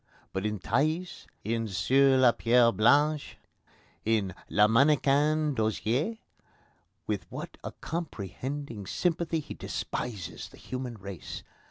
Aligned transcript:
But 0.33 0.47
in 0.47 0.57
Thaïs, 0.57 1.27
in 1.43 1.67
Sur 1.67 2.17
la 2.17 2.31
Pierre 2.31 2.71
Blanche, 2.71 3.37
in 4.03 4.33
Le 4.49 4.67
Mannequin 4.67 5.53
d'Osier, 5.53 6.17
with 7.05 7.27
what 7.31 7.55
a 7.63 7.71
comprehending 7.73 8.87
sympathy 8.87 9.39
he 9.39 9.53
despises 9.53 10.49
the 10.49 10.57
human 10.57 10.95
race! 10.95 11.43